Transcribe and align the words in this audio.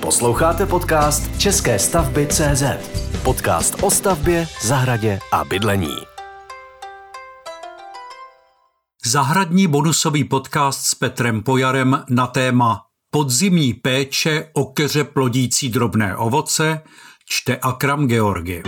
Posloucháte 0.00 0.66
podcast 0.66 1.38
České 1.38 1.78
stavby 1.78 2.26
CZ. 2.26 2.62
Podcast 3.22 3.82
o 3.82 3.90
stavbě, 3.90 4.46
zahradě 4.62 5.18
a 5.32 5.44
bydlení. 5.44 5.96
Zahradní 9.06 9.66
bonusový 9.66 10.24
podcast 10.24 10.84
s 10.84 10.94
Petrem 10.94 11.42
Pojarem 11.42 12.04
na 12.10 12.26
téma 12.26 12.80
Podzimní 13.10 13.74
péče 13.74 14.50
o 14.52 14.64
keře 14.64 15.04
plodící 15.04 15.68
drobné 15.68 16.16
ovoce 16.16 16.80
čte 17.26 17.56
Akram 17.56 18.08
Georgi. 18.08 18.62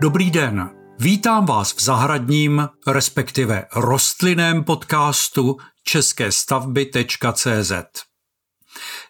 Dobrý 0.00 0.30
den. 0.30 0.70
Vítám 0.98 1.46
vás 1.46 1.74
v 1.74 1.82
zahradním, 1.82 2.68
respektive 2.86 3.64
rostlinném 3.74 4.64
podcastu 4.64 5.56
české 5.84 6.32
stavby.cz. 6.32 7.72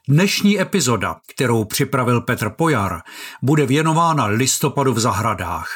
Dnešní 0.08 0.60
epizoda, 0.60 1.16
kterou 1.34 1.64
připravil 1.64 2.20
Petr 2.20 2.50
Pojar, 2.50 3.00
bude 3.42 3.66
věnována 3.66 4.26
listopadu 4.26 4.92
v 4.92 4.98
zahradách. 4.98 5.68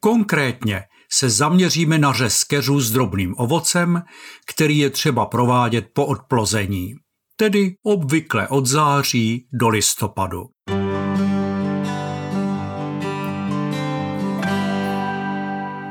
Konkrétně 0.00 0.82
se 1.12 1.30
zaměříme 1.30 1.98
na 1.98 2.12
řez 2.12 2.44
keřů 2.44 2.80
s 2.80 2.90
drobným 2.90 3.34
ovocem, 3.38 4.02
který 4.46 4.78
je 4.78 4.90
třeba 4.90 5.26
provádět 5.26 5.86
po 5.92 6.06
odplození, 6.06 6.94
tedy 7.36 7.74
obvykle 7.82 8.48
od 8.48 8.66
září 8.66 9.46
do 9.52 9.68
listopadu. 9.68 10.44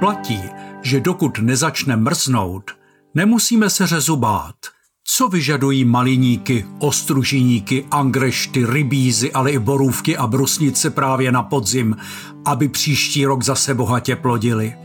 Platí, 0.02 0.40
že 0.82 1.00
dokud 1.00 1.40
nezačne 1.40 1.96
mrznout, 1.96 2.72
nemusíme 3.16 3.70
se 3.70 3.88
řezu 3.88 4.16
bát. 4.16 4.56
Co 5.04 5.28
vyžadují 5.28 5.86
maliníky, 5.86 6.66
ostružiníky, 6.80 7.86
angrešty, 7.92 8.66
rybízy, 8.66 9.32
ale 9.32 9.52
i 9.52 9.60
borůvky 9.60 10.18
a 10.18 10.28
brusnice 10.28 10.90
právě 10.90 11.32
na 11.32 11.44
podzim, 11.44 11.98
aby 12.46 12.70
příští 12.70 13.26
rok 13.26 13.44
zase 13.44 13.74
bohatě 13.74 14.16
plodili? 14.16 14.76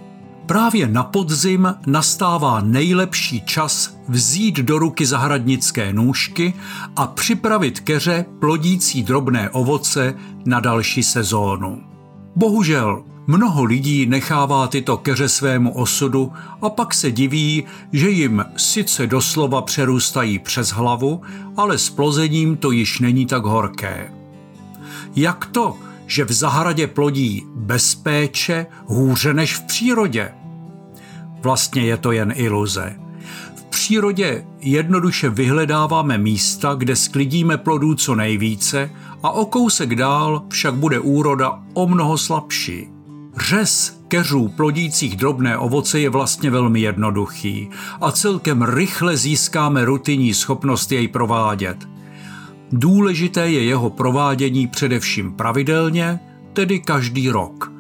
Právě 0.47 0.89
na 0.89 1.05
podzim 1.05 1.75
nastává 1.87 2.61
nejlepší 2.61 3.41
čas 3.41 3.97
vzít 4.09 4.57
do 4.57 4.79
ruky 4.79 5.07
zahradnické 5.07 5.93
nůžky 5.93 6.55
a 6.97 7.07
připravit 7.07 7.81
keře 7.81 8.25
plodící 8.41 9.03
drobné 9.03 9.51
ovoce 9.51 10.15
na 10.47 10.61
další 10.61 11.03
sezónu. 11.03 11.83
Bohužel 12.37 13.05
Mnoho 13.29 13.65
lidí 13.65 14.07
nechává 14.07 14.67
tyto 14.67 14.97
keře 14.97 15.29
svému 15.29 15.75
osudu 15.75 16.33
a 16.63 16.71
pak 16.71 16.95
se 16.95 17.11
diví, 17.11 17.65
že 17.93 18.11
jim 18.11 18.45
sice 18.57 19.07
doslova 19.07 19.63
přerůstají 19.63 20.39
přes 20.39 20.69
hlavu, 20.69 21.23
ale 21.57 21.79
s 21.79 21.91
plozením 21.91 22.57
to 22.57 22.71
již 22.71 22.99
není 22.99 23.27
tak 23.27 23.45
horké. 23.45 24.13
Jak 25.17 25.47
to, 25.47 25.79
že 26.07 26.25
v 26.25 26.33
zahradě 26.33 26.87
plodí 26.87 27.47
bez 27.55 27.95
péče 27.95 28.67
hůře 28.87 29.35
než 29.35 29.55
v 29.55 29.63
přírodě? 29.63 30.33
Vlastně 31.43 31.83
je 31.83 31.97
to 31.97 32.13
jen 32.13 32.33
iluze. 32.37 32.97
V 33.57 33.65
přírodě 33.65 34.45
jednoduše 34.61 35.29
vyhledáváme 35.29 36.19
místa, 36.19 36.75
kde 36.75 36.97
sklidíme 36.97 37.59
plodů 37.59 37.95
co 37.95 38.15
nejvíce 38.15 38.91
a 39.23 39.31
o 39.31 39.45
kousek 39.45 39.95
dál 39.95 40.43
však 40.49 40.75
bude 40.75 40.99
úroda 40.99 41.63
o 41.75 41.87
mnoho 41.87 42.19
slabší. 42.19 42.96
Řez 43.37 44.01
keřů 44.09 44.49
plodících 44.49 45.17
drobné 45.17 45.59
ovoce 45.59 46.01
je 46.01 46.11
vlastně 46.11 46.51
velmi 46.51 46.81
jednoduchý 46.81 47.69
a 48.01 48.13
celkem 48.13 48.63
rychle 48.63 49.17
získáme 49.17 49.85
rutinní 49.85 50.35
schopnost 50.35 50.93
jej 50.93 51.09
provádět. 51.09 51.89
Důležité 52.73 53.51
je 53.51 53.65
jeho 53.65 53.91
provádění 53.91 54.67
především 54.67 55.33
pravidelně, 55.33 56.21
tedy 56.53 56.81
každý 56.81 57.31
rok. 57.31 57.73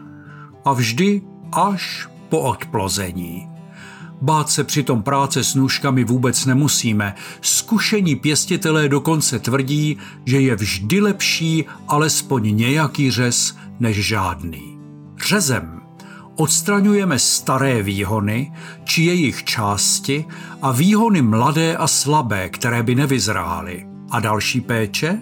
A 0.64 0.72
vždy 0.72 1.22
až 1.53 2.09
po 2.28 2.41
odplození. 2.41 3.48
Bát 4.22 4.50
se 4.50 4.64
přitom 4.64 5.03
práce 5.03 5.44
s 5.44 5.54
nůžkami 5.54 6.04
vůbec 6.04 6.47
nemusíme. 6.47 7.14
Zkušení 7.41 8.16
pěstitelé 8.16 8.88
dokonce 8.88 9.38
tvrdí, 9.38 9.97
že 10.25 10.41
je 10.41 10.56
vždy 10.56 11.00
lepší 11.00 11.64
alespoň 11.88 12.56
nějaký 12.56 13.10
řez 13.10 13.56
než 13.80 14.06
žádný. 14.06 14.75
Řezem 15.25 15.81
odstraňujeme 16.37 17.19
staré 17.19 17.82
výhony 17.82 18.53
či 18.84 19.03
jejich 19.03 19.44
části 19.44 20.25
a 20.62 20.72
výhony 20.72 21.22
mladé 21.22 21.77
a 21.77 21.87
slabé, 21.87 22.49
které 22.49 22.82
by 22.82 22.94
nevyzrály. 22.94 23.87
A 24.10 24.21
další 24.21 24.60
péče? 24.60 25.19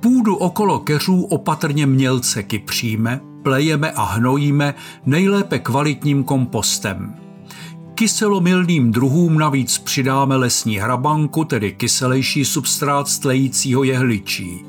Půdu 0.00 0.36
okolo 0.36 0.78
keřů 0.78 1.22
opatrně 1.22 1.86
mělce 1.86 2.42
kypříme, 2.42 3.20
plejeme 3.42 3.92
a 3.92 4.02
hnojíme 4.02 4.74
nejlépe 5.06 5.58
kvalitním 5.58 6.24
kompostem. 6.24 7.14
Kyselomilným 7.94 8.92
druhům 8.92 9.38
navíc 9.38 9.78
přidáme 9.78 10.36
lesní 10.36 10.78
hrabanku, 10.78 11.44
tedy 11.44 11.72
kyselejší 11.72 12.44
substrát 12.44 13.08
z 13.08 13.18
tlejícího 13.18 13.84
jehličí. 13.84 14.64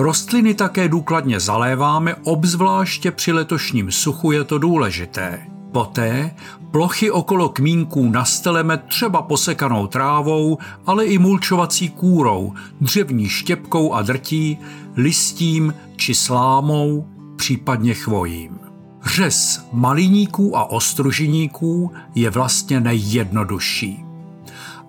Rostliny 0.00 0.54
také 0.54 0.88
důkladně 0.88 1.40
zaléváme, 1.40 2.14
obzvláště 2.14 3.10
při 3.10 3.32
letošním 3.32 3.92
suchu 3.92 4.32
je 4.32 4.44
to 4.44 4.58
důležité. 4.58 5.40
Poté 5.72 6.34
plochy 6.70 7.10
okolo 7.10 7.48
kmínků 7.48 8.10
nasteleme 8.10 8.76
třeba 8.76 9.22
posekanou 9.22 9.86
trávou, 9.86 10.58
ale 10.86 11.04
i 11.04 11.18
mulčovací 11.18 11.88
kůrou, 11.88 12.52
dřevní 12.80 13.28
štěpkou 13.28 13.92
a 13.92 14.02
drtí, 14.02 14.58
listím 14.96 15.74
či 15.96 16.14
slámou, 16.14 17.06
případně 17.36 17.94
chvojím. 17.94 18.58
Řez 19.04 19.68
maliníků 19.72 20.56
a 20.56 20.64
ostružiníků 20.64 21.92
je 22.14 22.30
vlastně 22.30 22.80
nejjednodušší. 22.80 24.07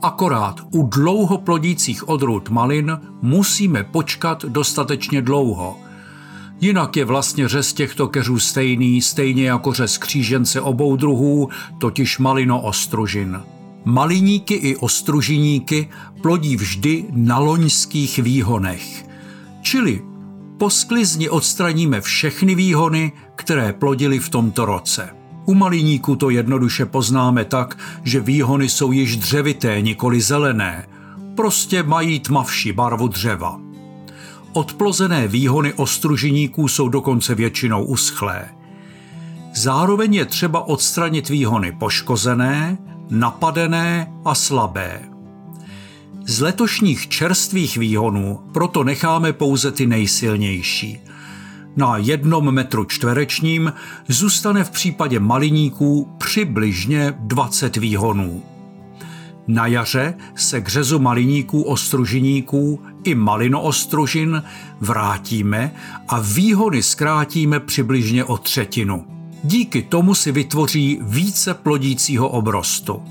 Akorát 0.01 0.55
u 0.71 0.87
dlouho 0.87 1.37
plodících 1.37 2.09
odrůd 2.09 2.49
malin 2.49 2.99
musíme 3.21 3.83
počkat 3.83 4.45
dostatečně 4.45 5.21
dlouho. 5.21 5.77
Jinak 6.61 6.97
je 6.97 7.05
vlastně 7.05 7.47
řez 7.47 7.73
těchto 7.73 8.07
keřů 8.07 8.39
stejný, 8.39 9.01
stejně 9.01 9.47
jako 9.47 9.73
řez 9.73 9.97
křížence 9.97 10.61
obou 10.61 10.95
druhů, 10.95 11.49
totiž 11.79 12.19
malino 12.19 12.61
ostružin. 12.61 13.41
Maliníky 13.85 14.53
i 14.53 14.75
ostružiníky 14.75 15.89
plodí 16.21 16.55
vždy 16.55 17.05
na 17.11 17.39
loňských 17.39 18.19
výhonech. 18.19 19.05
Čili 19.61 20.01
po 20.57 20.69
sklizni 20.69 21.29
odstraníme 21.29 22.01
všechny 22.01 22.55
výhony, 22.55 23.11
které 23.35 23.73
plodily 23.73 24.19
v 24.19 24.29
tomto 24.29 24.65
roce. 24.65 25.18
U 25.49 25.53
maliníku 25.53 26.15
to 26.15 26.29
jednoduše 26.29 26.85
poznáme 26.85 27.45
tak, 27.45 27.77
že 28.03 28.19
výhony 28.19 28.69
jsou 28.69 28.91
již 28.91 29.17
dřevité, 29.17 29.81
nikoli 29.81 30.21
zelené. 30.21 30.87
Prostě 31.35 31.83
mají 31.83 32.19
tmavší 32.19 32.71
barvu 32.71 33.07
dřeva. 33.07 33.59
Odplozené 34.53 35.27
výhony 35.27 35.73
ostružiníků 35.73 36.67
jsou 36.67 36.89
dokonce 36.89 37.35
většinou 37.35 37.83
uschlé. 37.83 38.49
Zároveň 39.55 40.13
je 40.13 40.25
třeba 40.25 40.67
odstranit 40.67 41.29
výhony 41.29 41.71
poškozené, 41.71 42.77
napadené 43.09 44.13
a 44.25 44.35
slabé. 44.35 45.01
Z 46.25 46.41
letošních 46.41 47.07
čerstvých 47.07 47.77
výhonů 47.77 48.39
proto 48.53 48.83
necháme 48.83 49.33
pouze 49.33 49.71
ty 49.71 49.85
nejsilnější– 49.85 50.99
na 51.75 51.97
jednom 51.97 52.51
metru 52.51 52.85
čtverečním 52.85 53.73
zůstane 54.07 54.63
v 54.63 54.71
případě 54.71 55.19
maliníků 55.19 56.09
přibližně 56.17 57.13
20 57.19 57.75
výhonů. 57.77 58.43
Na 59.47 59.67
jaře 59.67 60.13
se 60.35 60.61
k 60.61 60.67
řezu 60.67 60.99
maliníků 60.99 61.61
ostružiníků 61.61 62.81
i 63.03 63.15
malinoostružin 63.15 64.43
vrátíme 64.79 65.71
a 66.07 66.19
výhony 66.19 66.83
zkrátíme 66.83 67.59
přibližně 67.59 68.23
o 68.23 68.37
třetinu. 68.37 69.05
Díky 69.43 69.81
tomu 69.81 70.15
si 70.15 70.31
vytvoří 70.31 70.99
více 71.01 71.53
plodícího 71.53 72.29
obrostu. 72.29 73.03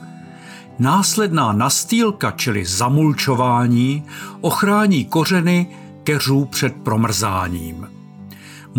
Následná 0.79 1.53
nastýlka, 1.53 2.31
čili 2.31 2.65
zamulčování, 2.65 4.03
ochrání 4.41 5.05
kořeny 5.05 5.67
keřů 6.05 6.45
před 6.45 6.75
promrzáním. 6.75 7.98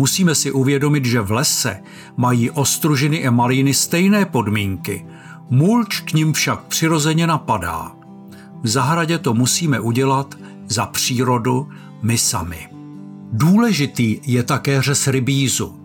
Musíme 0.00 0.34
si 0.34 0.52
uvědomit, 0.52 1.04
že 1.04 1.20
v 1.20 1.30
lese 1.30 1.82
mají 2.16 2.50
ostružiny 2.50 3.16
i 3.16 3.30
malíny 3.30 3.74
stejné 3.74 4.24
podmínky. 4.24 5.06
Mulč 5.50 6.00
k 6.00 6.12
ním 6.12 6.32
však 6.32 6.60
přirozeně 6.60 7.26
napadá. 7.26 7.92
V 8.62 8.68
zahradě 8.68 9.18
to 9.18 9.34
musíme 9.34 9.80
udělat 9.80 10.34
za 10.68 10.86
přírodu 10.86 11.68
my 12.02 12.18
sami. 12.18 12.68
Důležitý 13.32 14.20
je 14.26 14.42
také 14.42 14.82
řez 14.82 15.06
rybízu. 15.06 15.80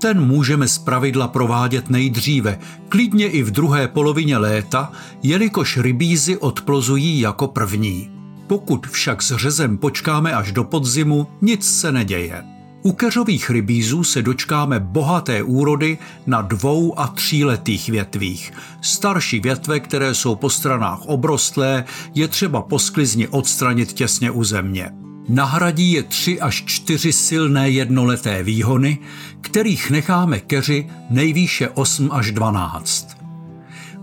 Ten 0.00 0.26
můžeme 0.26 0.68
zpravidla 0.68 1.28
provádět 1.28 1.90
nejdříve, 1.90 2.58
klidně 2.88 3.28
i 3.28 3.42
v 3.42 3.50
druhé 3.50 3.88
polovině 3.88 4.36
léta, 4.36 4.92
jelikož 5.22 5.76
rybízy 5.76 6.36
odplozují 6.36 7.20
jako 7.20 7.46
první. 7.46 8.10
Pokud 8.46 8.86
však 8.86 9.22
s 9.22 9.36
řezem 9.36 9.78
počkáme 9.78 10.32
až 10.32 10.52
do 10.52 10.64
podzimu, 10.64 11.26
nic 11.40 11.80
se 11.80 11.92
neděje. 11.92 12.57
U 12.82 12.92
keřových 12.92 13.50
rybízů 13.50 14.04
se 14.04 14.22
dočkáme 14.22 14.80
bohaté 14.80 15.42
úrody 15.42 15.98
na 16.26 16.42
dvou 16.42 16.98
a 16.98 17.06
tříletých 17.06 17.88
větvích. 17.88 18.52
Starší 18.80 19.40
větve, 19.40 19.80
které 19.80 20.14
jsou 20.14 20.34
po 20.34 20.50
stranách 20.50 21.00
obrostlé, 21.06 21.84
je 22.14 22.28
třeba 22.28 22.62
posklizni 22.62 23.28
odstranit 23.28 23.92
těsně 23.92 24.30
u 24.30 24.44
země. 24.44 24.90
Nahradí 25.28 25.92
je 25.92 26.02
tři 26.02 26.40
až 26.40 26.64
čtyři 26.66 27.12
silné 27.12 27.70
jednoleté 27.70 28.42
výhony, 28.42 28.98
kterých 29.40 29.90
necháme 29.90 30.40
keři 30.40 30.86
nejvýše 31.10 31.68
8 31.68 32.10
až 32.12 32.32
12. 32.32 33.16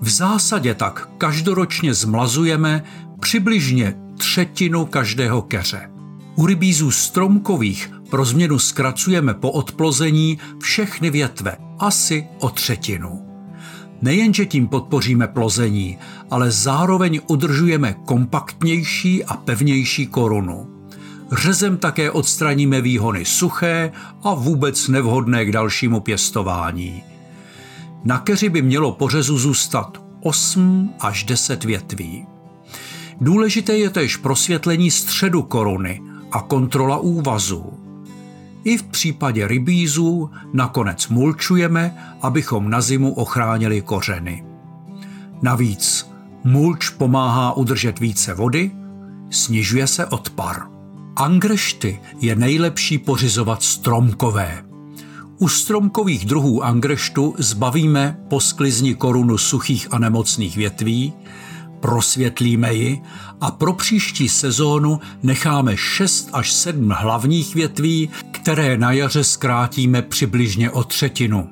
V 0.01 0.09
zásadě 0.09 0.73
tak 0.73 1.09
každoročně 1.17 1.93
zmlazujeme 1.93 2.83
přibližně 3.19 3.95
třetinu 4.17 4.85
každého 4.85 5.41
keře. 5.41 5.94
U 6.35 6.45
rybízů 6.45 6.91
stromkových 6.91 7.91
pro 8.09 8.25
změnu 8.25 8.59
zkracujeme 8.59 9.33
po 9.33 9.51
odplození 9.51 10.39
všechny 10.61 11.09
větve, 11.09 11.57
asi 11.79 12.27
o 12.39 12.49
třetinu. 12.49 13.25
Nejenže 14.01 14.45
tím 14.45 14.67
podpoříme 14.67 15.27
plození, 15.27 15.97
ale 16.31 16.51
zároveň 16.51 17.21
udržujeme 17.27 17.95
kompaktnější 18.05 19.25
a 19.25 19.37
pevnější 19.37 20.07
korunu. 20.07 20.67
Řezem 21.31 21.77
také 21.77 22.11
odstraníme 22.11 22.81
výhony 22.81 23.25
suché 23.25 23.91
a 24.23 24.33
vůbec 24.33 24.87
nevhodné 24.87 25.45
k 25.45 25.51
dalšímu 25.51 25.99
pěstování. 25.99 27.03
Na 28.03 28.19
keři 28.19 28.49
by 28.49 28.61
mělo 28.61 28.91
po 28.91 29.09
řezu 29.09 29.37
zůstat 29.37 30.03
8 30.21 30.93
až 30.99 31.23
10 31.23 31.63
větví. 31.63 32.25
Důležité 33.21 33.77
je 33.77 33.89
též 33.89 34.17
prosvětlení 34.17 34.91
středu 34.91 35.41
koruny 35.41 36.01
a 36.35 36.41
kontrola 36.41 36.97
úvazu. 36.97 37.73
I 38.63 38.77
v 38.77 38.83
případě 38.83 39.47
rybízů 39.47 40.29
nakonec 40.53 41.07
mulčujeme, 41.07 41.97
abychom 42.21 42.69
na 42.69 42.81
zimu 42.81 43.13
ochránili 43.13 43.81
kořeny. 43.81 44.45
Navíc 45.41 46.09
mulč 46.43 46.89
pomáhá 46.89 47.53
udržet 47.53 47.99
více 47.99 48.33
vody, 48.33 48.71
snižuje 49.29 49.87
se 49.87 50.05
odpar. 50.05 50.61
Angrešty 51.15 51.99
je 52.19 52.35
nejlepší 52.35 52.97
pořizovat 52.97 53.63
stromkové. 53.63 54.65
U 55.37 55.47
stromkových 55.47 56.25
druhů 56.25 56.63
angreštu 56.63 57.35
zbavíme 57.37 58.19
po 58.29 58.39
sklizni 58.39 58.95
korunu 58.95 59.37
suchých 59.37 59.87
a 59.91 59.99
nemocných 59.99 60.57
větví, 60.57 61.13
prosvětlíme 61.85 62.73
ji 62.73 63.01
a 63.41 63.51
pro 63.51 63.73
příští 63.73 64.29
sezónu 64.29 64.99
necháme 65.23 65.77
6 65.77 66.29
až 66.33 66.51
7 66.51 66.89
hlavních 66.89 67.55
větví, 67.55 68.09
které 68.31 68.77
na 68.77 68.91
jaře 68.91 69.23
zkrátíme 69.23 70.01
přibližně 70.01 70.71
o 70.71 70.83
třetinu. 70.83 71.49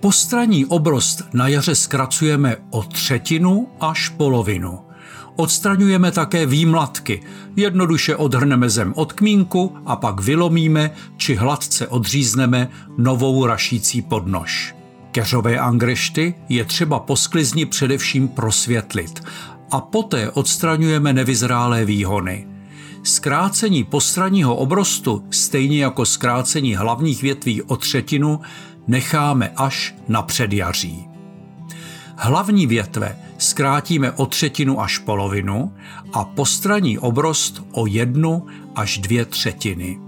Postranní 0.00 0.66
obrost 0.66 1.22
na 1.32 1.48
jaře 1.48 1.74
zkracujeme 1.74 2.56
o 2.70 2.82
třetinu 2.82 3.68
až 3.80 4.08
polovinu. 4.08 4.78
Odstraňujeme 5.36 6.10
také 6.10 6.46
výmlatky. 6.46 7.22
Jednoduše 7.56 8.16
odhrneme 8.16 8.70
zem 8.70 8.92
od 8.96 9.12
kmínku 9.12 9.76
a 9.86 9.96
pak 9.96 10.20
vylomíme 10.20 10.90
či 11.16 11.34
hladce 11.34 11.88
odřízneme 11.88 12.68
novou 12.98 13.46
rašící 13.46 14.02
podnož. 14.02 14.81
Keřové 15.12 15.58
angrešty 15.58 16.34
je 16.48 16.64
třeba 16.64 16.98
po 16.98 17.16
sklizni 17.16 17.66
především 17.66 18.28
prosvětlit 18.28 19.22
a 19.70 19.80
poté 19.80 20.30
odstraňujeme 20.30 21.12
nevyzrálé 21.12 21.84
výhony. 21.84 22.46
Zkrácení 23.02 23.84
postranního 23.84 24.56
obrostu, 24.56 25.24
stejně 25.30 25.84
jako 25.84 26.06
zkrácení 26.06 26.74
hlavních 26.74 27.22
větví 27.22 27.62
o 27.62 27.76
třetinu, 27.76 28.40
necháme 28.86 29.52
až 29.56 29.94
na 30.08 30.22
předjaří. 30.22 31.08
Hlavní 32.16 32.66
větve 32.66 33.18
zkrátíme 33.38 34.12
o 34.12 34.26
třetinu 34.26 34.80
až 34.80 34.98
polovinu 34.98 35.72
a 36.12 36.24
postranní 36.24 36.98
obrost 36.98 37.62
o 37.72 37.86
jednu 37.86 38.46
až 38.74 38.98
dvě 38.98 39.24
třetiny. 39.24 39.98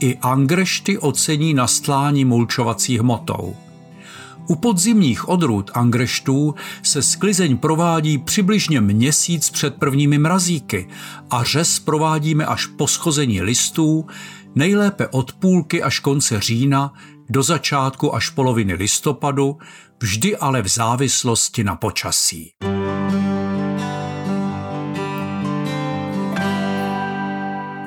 I 0.00 0.18
angrešty 0.18 0.98
ocení 0.98 1.54
nastlání 1.54 2.24
mulčovací 2.24 2.98
hmotou– 2.98 3.56
u 4.50 4.56
podzimních 4.56 5.28
odrůd 5.28 5.70
angreštů 5.74 6.54
se 6.82 7.02
sklizeň 7.02 7.56
provádí 7.56 8.18
přibližně 8.18 8.80
měsíc 8.80 9.50
před 9.50 9.74
prvními 9.74 10.18
mrazíky 10.18 10.88
a 11.30 11.44
řez 11.44 11.78
provádíme 11.78 12.46
až 12.46 12.66
po 12.66 12.88
schození 12.88 13.42
listů, 13.42 14.06
nejlépe 14.54 15.08
od 15.08 15.32
půlky 15.32 15.82
až 15.82 15.98
konce 15.98 16.40
října 16.40 16.92
do 17.28 17.42
začátku 17.42 18.14
až 18.14 18.30
poloviny 18.30 18.74
listopadu, 18.74 19.58
vždy 20.00 20.36
ale 20.36 20.62
v 20.62 20.68
závislosti 20.68 21.64
na 21.64 21.76
počasí. 21.76 22.52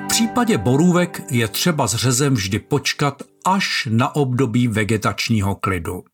V 0.04 0.06
případě 0.08 0.58
borůvek 0.58 1.22
je 1.30 1.48
třeba 1.48 1.86
s 1.86 1.94
řezem 1.94 2.34
vždy 2.34 2.58
počkat 2.58 3.22
až 3.46 3.88
na 3.90 4.16
období 4.16 4.68
vegetačního 4.68 5.54
klidu 5.54 6.04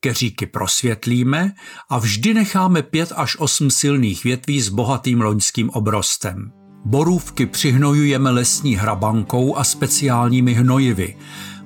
keříky 0.00 0.46
prosvětlíme 0.46 1.52
a 1.90 1.98
vždy 1.98 2.34
necháme 2.34 2.82
pět 2.82 3.12
až 3.16 3.36
osm 3.38 3.70
silných 3.70 4.24
větví 4.24 4.60
s 4.60 4.68
bohatým 4.68 5.20
loňským 5.20 5.70
obrostem. 5.70 6.52
Borůvky 6.84 7.46
přihnojujeme 7.46 8.30
lesní 8.30 8.76
hrabankou 8.76 9.56
a 9.56 9.64
speciálními 9.64 10.54
hnojivy. 10.54 11.16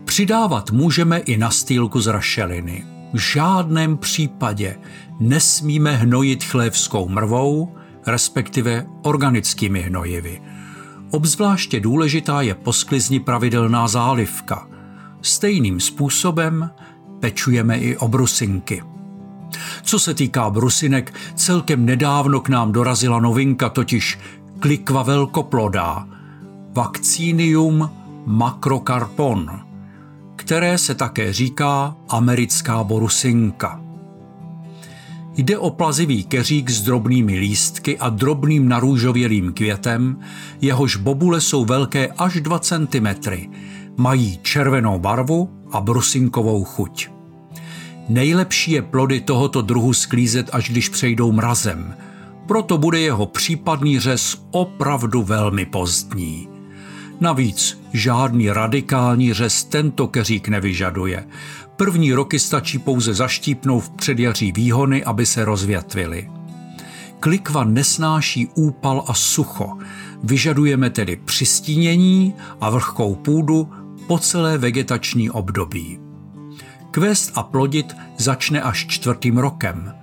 Přidávat 0.04 0.70
můžeme 0.70 1.18
i 1.18 1.36
na 1.36 1.50
stýlku 1.50 2.00
z 2.00 2.06
rašeliny. 2.06 2.84
V 3.12 3.18
žádném 3.18 3.98
případě 3.98 4.78
nesmíme 5.20 5.96
hnojit 5.96 6.44
chlévskou 6.44 7.08
mrvou, 7.08 7.74
respektive 8.06 8.86
organickými 9.02 9.82
hnojivy. 9.82 10.40
Obzvláště 11.10 11.80
důležitá 11.80 12.40
je 12.40 12.54
po 12.54 12.72
sklizni 12.72 13.20
pravidelná 13.20 13.88
zálivka. 13.88 14.68
Stejným 15.22 15.80
způsobem 15.80 16.70
pečujeme 17.20 17.78
i 17.78 17.96
o 17.96 18.08
brusinky. 18.08 18.82
Co 19.82 19.98
se 19.98 20.14
týká 20.14 20.50
brusinek, 20.50 21.14
celkem 21.34 21.86
nedávno 21.86 22.40
k 22.40 22.48
nám 22.48 22.72
dorazila 22.72 23.20
novinka, 23.20 23.68
totiž 23.68 24.18
klikva 24.58 25.02
velkoplodá, 25.02 26.06
Vaccinium 26.72 27.90
macrocarpon, 28.26 29.60
které 30.36 30.78
se 30.78 30.94
také 30.94 31.32
říká 31.32 31.96
americká 32.08 32.84
borusinka. 32.84 33.80
Jde 35.36 35.58
o 35.58 35.70
plazivý 35.70 36.24
keřík 36.24 36.70
s 36.70 36.82
drobnými 36.82 37.38
lístky 37.38 37.98
a 37.98 38.08
drobným 38.08 38.68
narůžovělým 38.68 39.52
květem, 39.52 40.18
jehož 40.60 40.96
bobule 40.96 41.40
jsou 41.40 41.64
velké 41.64 42.08
až 42.08 42.40
2 42.40 42.58
cm, 42.58 43.06
mají 43.96 44.38
červenou 44.42 44.98
barvu 44.98 45.59
a 45.72 45.80
brusinkovou 45.80 46.64
chuť. 46.64 47.08
Nejlepší 48.08 48.70
je 48.72 48.82
plody 48.82 49.20
tohoto 49.20 49.62
druhu 49.62 49.92
sklízet, 49.92 50.50
až 50.52 50.70
když 50.70 50.88
přejdou 50.88 51.32
mrazem. 51.32 51.94
Proto 52.46 52.78
bude 52.78 53.00
jeho 53.00 53.26
případný 53.26 54.00
řez 54.00 54.36
opravdu 54.50 55.22
velmi 55.22 55.66
pozdní. 55.66 56.48
Navíc 57.20 57.80
žádný 57.92 58.50
radikální 58.50 59.32
řez 59.32 59.64
tento 59.64 60.08
keřík 60.08 60.48
nevyžaduje. 60.48 61.26
První 61.76 62.12
roky 62.12 62.38
stačí 62.38 62.78
pouze 62.78 63.14
zaštípnout 63.14 63.84
v 63.84 63.90
předjaří 63.90 64.52
výhony, 64.52 65.04
aby 65.04 65.26
se 65.26 65.44
rozvětvily. 65.44 66.30
Klikva 67.20 67.64
nesnáší 67.64 68.48
úpal 68.54 69.04
a 69.06 69.14
sucho. 69.14 69.78
Vyžadujeme 70.22 70.90
tedy 70.90 71.16
přistínění 71.16 72.34
a 72.60 72.70
vlhkou 72.70 73.14
půdu 73.14 73.68
po 74.10 74.18
celé 74.18 74.58
vegetační 74.58 75.30
období. 75.30 76.00
Kvést 76.90 77.32
a 77.34 77.42
plodit 77.42 77.96
začne 78.16 78.62
až 78.62 78.86
čtvrtým 78.86 79.38
rokem. 79.38 79.94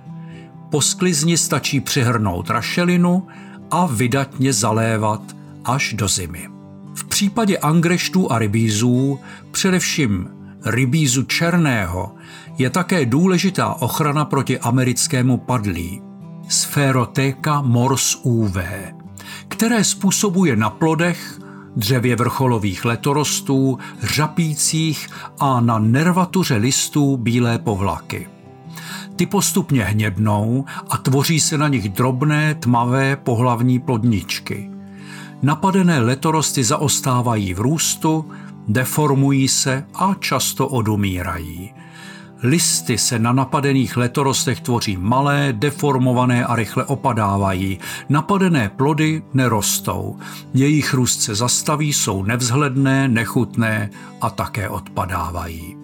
Po 0.70 0.82
sklizni 0.82 1.36
stačí 1.36 1.80
přihrnout 1.80 2.50
rašelinu 2.50 3.26
a 3.70 3.86
vydatně 3.86 4.52
zalévat 4.52 5.22
až 5.64 5.92
do 5.92 6.08
zimy. 6.08 6.48
V 6.94 7.04
případě 7.04 7.58
angreštů 7.58 8.32
a 8.32 8.38
rybízů, 8.38 9.20
především 9.50 10.28
rybízu 10.64 11.22
černého, 11.22 12.14
je 12.58 12.70
také 12.70 13.06
důležitá 13.06 13.74
ochrana 13.74 14.24
proti 14.24 14.58
americkému 14.58 15.36
padlí, 15.36 16.02
Spherotheca 16.48 17.62
mors 17.62 18.16
UV, 18.22 18.56
které 19.48 19.84
způsobuje 19.84 20.56
na 20.56 20.70
plodech 20.70 21.40
dřevě 21.76 22.16
vrcholových 22.16 22.84
letorostů, 22.84 23.78
řapících 24.02 25.08
a 25.38 25.60
na 25.60 25.78
nervatuře 25.78 26.56
listů 26.56 27.16
bílé 27.16 27.58
povlaky. 27.58 28.28
Ty 29.16 29.26
postupně 29.26 29.84
hnědnou 29.84 30.64
a 30.90 30.96
tvoří 30.96 31.40
se 31.40 31.58
na 31.58 31.68
nich 31.68 31.88
drobné, 31.88 32.54
tmavé 32.54 33.16
pohlavní 33.16 33.78
plodničky. 33.78 34.70
Napadené 35.42 36.00
letorosty 36.00 36.64
zaostávají 36.64 37.54
v 37.54 37.60
růstu, 37.60 38.30
deformují 38.68 39.48
se 39.48 39.86
a 39.94 40.14
často 40.14 40.68
odumírají. 40.68 41.74
Listy 42.42 42.98
se 42.98 43.18
na 43.18 43.32
napadených 43.32 43.96
letorostech 43.96 44.60
tvoří 44.60 44.96
malé, 44.96 45.48
deformované 45.52 46.44
a 46.44 46.56
rychle 46.56 46.84
opadávají. 46.84 47.78
Napadené 48.08 48.68
plody 48.68 49.22
nerostou. 49.34 50.18
Jejich 50.54 50.94
růst 50.94 51.22
se 51.22 51.34
zastaví, 51.34 51.92
jsou 51.92 52.22
nevzhledné, 52.22 53.08
nechutné 53.08 53.90
a 54.20 54.30
také 54.30 54.68
odpadávají. 54.68 55.76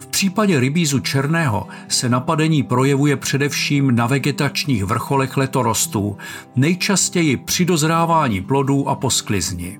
V 0.00 0.06
případě 0.06 0.60
rybízu 0.60 0.98
černého 0.98 1.68
se 1.88 2.08
napadení 2.08 2.62
projevuje 2.62 3.16
především 3.16 3.96
na 3.96 4.06
vegetačních 4.06 4.84
vrcholech 4.84 5.36
letorostů, 5.36 6.16
nejčastěji 6.56 7.36
při 7.36 7.64
dozrávání 7.64 8.40
plodů 8.40 8.88
a 8.88 8.94
posklizni. 8.94 9.78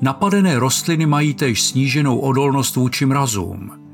Napadené 0.00 0.58
rostliny 0.58 1.06
mají 1.06 1.34
též 1.34 1.62
sníženou 1.62 2.18
odolnost 2.18 2.76
vůči 2.76 3.06
mrazům. 3.06 3.85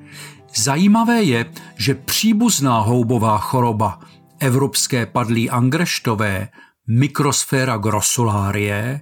Zajímavé 0.54 1.22
je, 1.22 1.52
že 1.76 1.94
příbuzná 1.94 2.80
houbová 2.80 3.38
choroba 3.38 3.98
evropské 4.40 5.06
padlí 5.06 5.50
angreštové 5.50 6.48
Microsfera 6.88 7.76
grossularie 7.76 9.00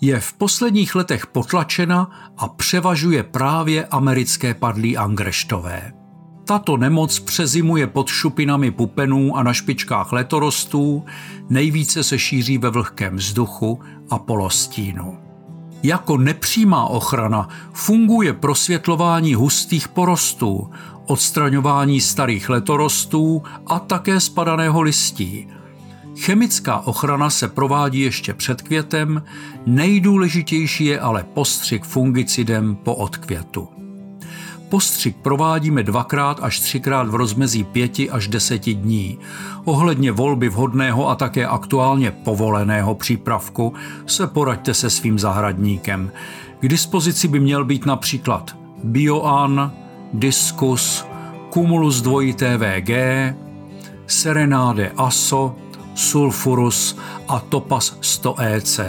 je 0.00 0.20
v 0.20 0.32
posledních 0.32 0.94
letech 0.94 1.26
potlačena 1.26 2.10
a 2.36 2.48
převažuje 2.48 3.22
právě 3.22 3.86
americké 3.86 4.54
padlí 4.54 4.96
angreštové. 4.96 5.92
Tato 6.46 6.76
nemoc 6.76 7.18
přezimuje 7.18 7.86
pod 7.86 8.08
šupinami 8.08 8.70
pupenů 8.70 9.36
a 9.36 9.42
na 9.42 9.52
špičkách 9.52 10.12
letorostů, 10.12 11.04
nejvíce 11.48 12.04
se 12.04 12.18
šíří 12.18 12.58
ve 12.58 12.70
vlhkém 12.70 13.16
vzduchu 13.16 13.80
a 14.10 14.18
polostínu. 14.18 15.27
Jako 15.82 16.16
nepřímá 16.16 16.84
ochrana 16.84 17.48
funguje 17.72 18.32
prosvětlování 18.32 19.34
hustých 19.34 19.88
porostů, 19.88 20.70
odstraňování 21.06 22.00
starých 22.00 22.48
letorostů 22.48 23.42
a 23.66 23.78
také 23.78 24.20
spadaného 24.20 24.80
listí. 24.80 25.48
Chemická 26.18 26.78
ochrana 26.78 27.30
se 27.30 27.48
provádí 27.48 28.00
ještě 28.00 28.34
před 28.34 28.62
květem, 28.62 29.22
nejdůležitější 29.66 30.84
je 30.84 31.00
ale 31.00 31.24
postřik 31.34 31.84
fungicidem 31.84 32.76
po 32.76 32.94
odkvětu. 32.94 33.77
Postřik 34.68 35.16
provádíme 35.16 35.82
dvakrát 35.82 36.40
až 36.42 36.60
třikrát 36.60 37.08
v 37.08 37.14
rozmezí 37.14 37.64
pěti 37.64 38.10
až 38.10 38.28
deseti 38.28 38.74
dní. 38.74 39.18
Ohledně 39.64 40.12
volby 40.12 40.48
vhodného 40.48 41.08
a 41.08 41.14
také 41.14 41.46
aktuálně 41.46 42.10
povoleného 42.10 42.94
přípravku 42.94 43.74
se 44.06 44.26
poraďte 44.26 44.74
se 44.74 44.90
svým 44.90 45.18
zahradníkem. 45.18 46.12
K 46.60 46.68
dispozici 46.68 47.28
by 47.28 47.40
měl 47.40 47.64
být 47.64 47.86
například 47.86 48.56
Bioan, 48.84 49.72
Diskus, 50.12 51.04
Cumulus 51.50 52.00
2 52.00 52.20
VG, 52.56 52.90
Serenade 54.06 54.92
Aso, 54.96 55.56
Sulfurus 55.94 56.96
a 57.28 57.40
Topaz 57.40 57.98
100 58.00 58.34
EC. 58.40 58.80